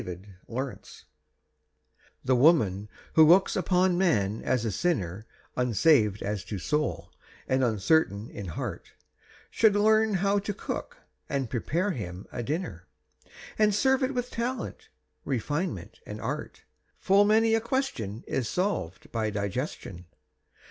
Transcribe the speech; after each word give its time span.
THE 0.03 0.19
CUSINE 0.47 0.79
The 2.25 2.35
woman 2.35 2.89
who 3.13 3.23
looks 3.27 3.55
upon 3.55 3.99
man 3.99 4.41
as 4.41 4.65
a 4.65 4.71
sinner 4.71 5.27
Unsaved 5.55 6.23
as 6.23 6.43
to 6.45 6.57
soul, 6.57 7.11
and 7.47 7.63
uncertain 7.63 8.27
in 8.31 8.47
heart, 8.47 8.93
Should 9.51 9.75
learn 9.75 10.15
how 10.15 10.39
to 10.39 10.55
cook, 10.55 10.97
and 11.29 11.51
prepare 11.51 11.91
him 11.91 12.25
a 12.31 12.41
dinner, 12.41 12.87
And 13.59 13.75
serve 13.75 14.01
it 14.01 14.15
with 14.15 14.31
talent, 14.31 14.89
refinement, 15.23 15.99
and 16.07 16.19
art. 16.19 16.63
Full 16.97 17.23
many 17.23 17.53
a 17.53 17.61
question 17.61 18.23
is 18.25 18.49
solved 18.49 19.11
by 19.11 19.29
digestion. 19.29 20.07